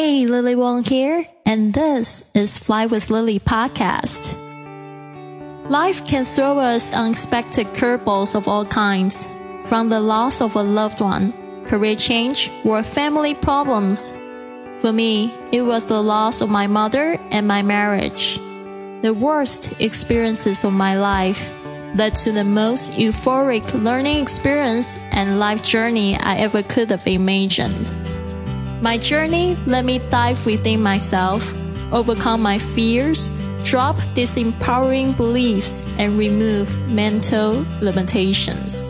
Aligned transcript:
Hey, 0.00 0.26
Lily 0.26 0.54
Wong 0.54 0.84
here, 0.84 1.26
and 1.44 1.74
this 1.74 2.30
is 2.32 2.56
Fly 2.56 2.86
with 2.86 3.10
Lily 3.10 3.40
podcast. 3.40 4.38
Life 5.68 6.06
can 6.06 6.24
throw 6.24 6.60
us 6.60 6.94
unexpected 6.94 7.66
curveballs 7.74 8.36
of 8.36 8.46
all 8.46 8.64
kinds, 8.64 9.26
from 9.64 9.88
the 9.88 9.98
loss 9.98 10.40
of 10.40 10.54
a 10.54 10.62
loved 10.62 11.00
one, 11.00 11.34
career 11.66 11.96
change, 11.96 12.48
or 12.64 12.84
family 12.84 13.34
problems. 13.34 14.14
For 14.78 14.92
me, 14.92 15.34
it 15.50 15.62
was 15.62 15.88
the 15.88 16.00
loss 16.00 16.42
of 16.42 16.48
my 16.48 16.68
mother 16.68 17.18
and 17.32 17.48
my 17.48 17.62
marriage. 17.62 18.36
The 19.02 19.12
worst 19.12 19.80
experiences 19.80 20.62
of 20.62 20.74
my 20.74 20.96
life 20.96 21.52
led 21.96 22.14
to 22.22 22.30
the 22.30 22.44
most 22.44 22.92
euphoric 22.92 23.66
learning 23.82 24.22
experience 24.22 24.96
and 25.10 25.40
life 25.40 25.64
journey 25.64 26.16
I 26.16 26.36
ever 26.36 26.62
could 26.62 26.90
have 26.90 27.08
imagined. 27.08 28.07
My 28.80 28.96
journey 28.96 29.56
let 29.66 29.84
me 29.84 29.98
dive 29.98 30.46
within 30.46 30.80
myself, 30.80 31.52
overcome 31.92 32.40
my 32.40 32.58
fears, 32.60 33.30
drop 33.64 33.96
disempowering 34.14 35.16
beliefs, 35.16 35.84
and 35.98 36.16
remove 36.16 36.70
mental 36.88 37.66
limitations. 37.80 38.88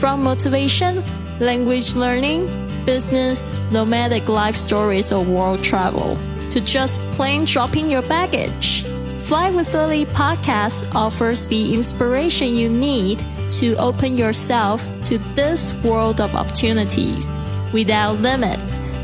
From 0.00 0.22
motivation, 0.22 1.04
language 1.38 1.94
learning, 1.94 2.46
business, 2.86 3.52
nomadic 3.70 4.26
life 4.26 4.56
stories, 4.56 5.12
or 5.12 5.22
world 5.22 5.62
travel, 5.62 6.16
to 6.48 6.62
just 6.62 6.98
plain 7.12 7.44
dropping 7.44 7.90
your 7.90 8.02
baggage. 8.02 8.84
Fly 9.28 9.50
with 9.50 9.74
Lily 9.74 10.06
podcast 10.06 10.94
offers 10.94 11.46
the 11.46 11.74
inspiration 11.74 12.54
you 12.54 12.70
need 12.70 13.22
to 13.50 13.74
open 13.76 14.16
yourself 14.16 14.82
to 15.04 15.18
this 15.36 15.74
world 15.84 16.22
of 16.22 16.34
opportunities 16.34 17.46
without 17.74 18.20
limits. 18.20 18.94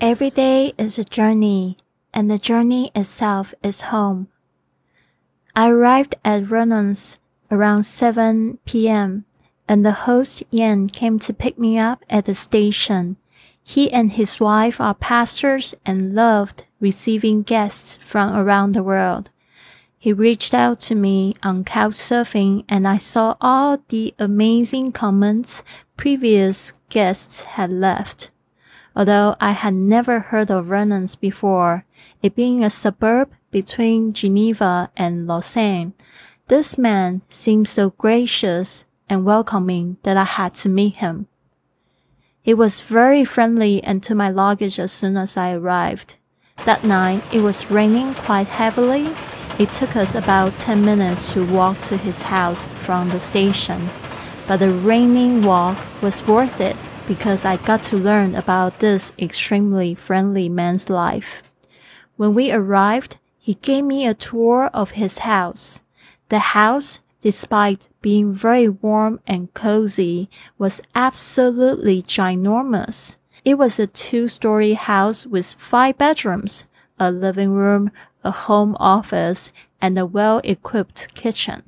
Every 0.00 0.30
day 0.30 0.72
is 0.78 0.98
a 0.98 1.04
journey, 1.04 1.76
and 2.14 2.30
the 2.30 2.38
journey 2.38 2.90
itself 2.94 3.52
is 3.62 3.82
home. 3.92 4.28
I 5.58 5.70
arrived 5.70 6.14
at 6.24 6.44
Renens 6.44 7.16
around 7.50 7.82
7 7.82 8.60
p.m., 8.64 9.24
and 9.66 9.84
the 9.84 10.06
host 10.06 10.44
Yan 10.50 10.88
came 10.88 11.18
to 11.18 11.34
pick 11.34 11.58
me 11.58 11.76
up 11.76 12.04
at 12.08 12.26
the 12.26 12.34
station. 12.36 13.16
He 13.60 13.92
and 13.92 14.12
his 14.12 14.38
wife 14.38 14.80
are 14.80 14.94
pastors 14.94 15.74
and 15.84 16.14
loved 16.14 16.62
receiving 16.78 17.42
guests 17.42 17.96
from 17.96 18.36
around 18.36 18.70
the 18.70 18.84
world. 18.84 19.30
He 19.98 20.12
reached 20.12 20.54
out 20.54 20.78
to 20.82 20.94
me 20.94 21.34
on 21.42 21.64
Couchsurfing 21.64 22.64
and 22.68 22.86
I 22.86 22.98
saw 22.98 23.34
all 23.40 23.82
the 23.88 24.14
amazing 24.16 24.92
comments 24.92 25.64
previous 25.96 26.72
guests 26.88 27.42
had 27.58 27.72
left 27.72 28.30
although 28.98 29.36
I 29.40 29.52
had 29.52 29.74
never 29.74 30.18
heard 30.18 30.50
of 30.50 30.66
Renens 30.66 31.18
before, 31.18 31.84
it 32.20 32.34
being 32.34 32.64
a 32.64 32.68
suburb 32.68 33.30
between 33.52 34.12
Geneva 34.12 34.90
and 34.96 35.28
Lausanne. 35.28 35.94
This 36.48 36.76
man 36.76 37.22
seemed 37.28 37.68
so 37.68 37.90
gracious 37.90 38.86
and 39.08 39.24
welcoming 39.24 39.98
that 40.02 40.16
I 40.16 40.24
had 40.24 40.52
to 40.54 40.68
meet 40.68 40.96
him. 40.96 41.28
He 42.42 42.52
was 42.52 42.80
very 42.80 43.24
friendly 43.24 43.82
and 43.84 44.02
took 44.02 44.16
my 44.16 44.30
luggage 44.30 44.80
as 44.80 44.90
soon 44.90 45.16
as 45.16 45.36
I 45.36 45.52
arrived. 45.52 46.16
That 46.64 46.82
night, 46.82 47.22
it 47.32 47.42
was 47.42 47.70
raining 47.70 48.14
quite 48.14 48.48
heavily. 48.48 49.14
It 49.60 49.70
took 49.70 49.94
us 49.94 50.16
about 50.16 50.56
10 50.56 50.84
minutes 50.84 51.34
to 51.34 51.46
walk 51.46 51.80
to 51.82 51.96
his 51.96 52.22
house 52.22 52.64
from 52.64 53.10
the 53.10 53.20
station, 53.20 53.90
but 54.48 54.56
the 54.56 54.72
raining 54.72 55.42
walk 55.42 55.78
was 56.02 56.26
worth 56.26 56.60
it 56.60 56.76
because 57.08 57.46
I 57.46 57.56
got 57.56 57.82
to 57.84 57.96
learn 57.96 58.34
about 58.34 58.80
this 58.80 59.14
extremely 59.18 59.94
friendly 59.94 60.50
man's 60.50 60.90
life. 60.90 61.42
When 62.16 62.34
we 62.34 62.52
arrived, 62.52 63.16
he 63.38 63.54
gave 63.54 63.84
me 63.86 64.06
a 64.06 64.12
tour 64.12 64.70
of 64.74 64.90
his 64.90 65.18
house. 65.18 65.80
The 66.28 66.38
house, 66.38 67.00
despite 67.22 67.88
being 68.02 68.34
very 68.34 68.68
warm 68.68 69.20
and 69.26 69.52
cozy, 69.54 70.28
was 70.58 70.82
absolutely 70.94 72.02
ginormous. 72.02 73.16
It 73.42 73.56
was 73.56 73.80
a 73.80 73.86
two-story 73.86 74.74
house 74.74 75.26
with 75.26 75.54
five 75.54 75.96
bedrooms, 75.96 76.66
a 76.98 77.10
living 77.10 77.52
room, 77.52 77.90
a 78.22 78.30
home 78.30 78.76
office, 78.78 79.50
and 79.80 79.98
a 79.98 80.04
well-equipped 80.04 81.14
kitchen. 81.14 81.62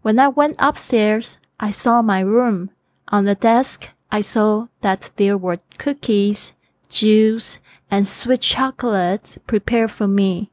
When 0.00 0.18
I 0.18 0.28
went 0.28 0.56
upstairs, 0.58 1.36
I 1.58 1.68
saw 1.68 2.00
my 2.00 2.20
room 2.20 2.70
on 3.10 3.24
the 3.24 3.34
desk, 3.34 3.90
I 4.10 4.20
saw 4.20 4.68
that 4.80 5.10
there 5.16 5.36
were 5.36 5.60
cookies, 5.78 6.52
juice, 6.88 7.58
and 7.90 8.06
sweet 8.06 8.40
chocolate 8.40 9.38
prepared 9.46 9.90
for 9.90 10.06
me. 10.08 10.50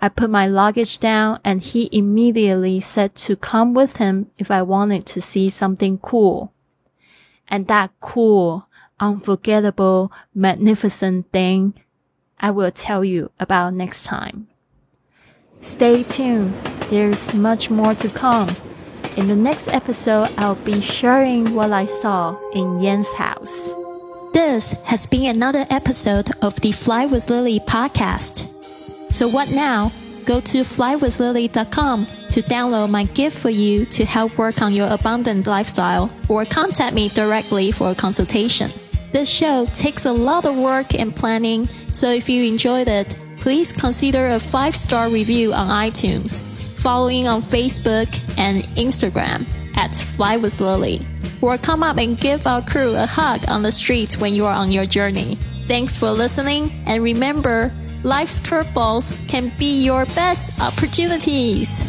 I 0.00 0.08
put 0.08 0.30
my 0.30 0.46
luggage 0.46 0.98
down 0.98 1.40
and 1.44 1.62
he 1.62 1.88
immediately 1.90 2.80
said 2.80 3.14
to 3.16 3.36
come 3.36 3.74
with 3.74 3.96
him 3.96 4.30
if 4.38 4.50
I 4.50 4.62
wanted 4.62 5.06
to 5.06 5.20
see 5.20 5.48
something 5.50 5.98
cool. 5.98 6.52
And 7.48 7.66
that 7.68 7.92
cool, 8.00 8.68
unforgettable, 9.00 10.12
magnificent 10.34 11.32
thing 11.32 11.74
I 12.38 12.50
will 12.50 12.70
tell 12.70 13.04
you 13.04 13.30
about 13.40 13.74
next 13.74 14.04
time. 14.04 14.48
Stay 15.60 16.02
tuned. 16.02 16.54
There's 16.90 17.32
much 17.32 17.70
more 17.70 17.94
to 17.94 18.08
come. 18.08 18.54
In 19.16 19.28
the 19.28 19.34
next 19.36 19.68
episode, 19.68 20.28
I'll 20.36 20.56
be 20.56 20.78
sharing 20.82 21.54
what 21.54 21.72
I 21.72 21.86
saw 21.86 22.36
in 22.52 22.82
Yan's 22.82 23.10
house. 23.14 23.74
This 24.34 24.72
has 24.84 25.06
been 25.06 25.34
another 25.34 25.64
episode 25.70 26.28
of 26.42 26.60
the 26.60 26.72
Fly 26.72 27.06
with 27.06 27.30
Lily 27.30 27.58
podcast. 27.60 28.46
So 29.10 29.26
what 29.26 29.50
now? 29.50 29.90
Go 30.26 30.40
to 30.40 30.58
flywithlily.com 30.58 32.06
to 32.28 32.42
download 32.42 32.90
my 32.90 33.04
gift 33.04 33.38
for 33.38 33.48
you 33.48 33.86
to 33.86 34.04
help 34.04 34.36
work 34.36 34.60
on 34.60 34.74
your 34.74 34.92
abundant 34.92 35.46
lifestyle 35.46 36.10
or 36.28 36.44
contact 36.44 36.94
me 36.94 37.08
directly 37.08 37.72
for 37.72 37.92
a 37.92 37.94
consultation. 37.94 38.70
This 39.12 39.30
show 39.30 39.64
takes 39.72 40.04
a 40.04 40.12
lot 40.12 40.44
of 40.44 40.58
work 40.58 40.94
and 40.94 41.16
planning, 41.16 41.68
so 41.90 42.10
if 42.10 42.28
you 42.28 42.44
enjoyed 42.44 42.88
it, 42.88 43.18
please 43.38 43.72
consider 43.72 44.26
a 44.26 44.38
five 44.38 44.76
star 44.76 45.08
review 45.08 45.54
on 45.54 45.68
iTunes 45.68 46.55
following 46.86 47.26
on 47.26 47.42
Facebook 47.42 48.06
and 48.38 48.62
Instagram 48.76 49.44
at 49.76 49.92
Fly 49.92 50.36
with 50.36 50.60
Lily. 50.60 51.04
Or 51.42 51.58
come 51.58 51.82
up 51.82 51.96
and 51.96 52.16
give 52.16 52.46
our 52.46 52.62
crew 52.62 52.94
a 52.94 53.06
hug 53.06 53.40
on 53.48 53.62
the 53.62 53.72
street 53.72 54.20
when 54.20 54.36
you 54.36 54.46
are 54.46 54.54
on 54.54 54.70
your 54.70 54.86
journey. 54.86 55.36
Thanks 55.66 55.96
for 55.96 56.12
listening, 56.12 56.70
and 56.86 57.02
remember, 57.02 57.72
life's 58.04 58.38
curveballs 58.38 59.10
can 59.26 59.50
be 59.58 59.82
your 59.82 60.04
best 60.14 60.60
opportunities. 60.60 61.84